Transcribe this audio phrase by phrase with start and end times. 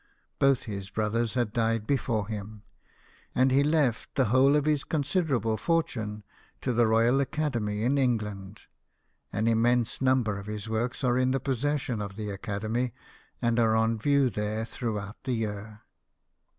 [0.39, 2.63] Both his brothers had died before him;
[3.35, 6.23] and he left the whole of his considerable fortune
[6.61, 8.61] to the Royal Academy in England.
[9.31, 12.93] An immense number of his works are in the possession of the Academy,
[13.43, 15.83] and are on view there throughout the year.